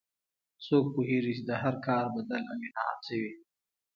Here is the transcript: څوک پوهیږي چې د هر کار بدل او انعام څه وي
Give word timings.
څوک 0.65 0.85
پوهیږي 0.93 1.33
چې 1.37 1.43
د 1.49 1.51
هر 1.63 1.75
کار 1.85 2.05
بدل 2.15 2.41
او 2.51 2.57
انعام 2.65 2.95
څه 3.05 3.13
وي 3.21 3.33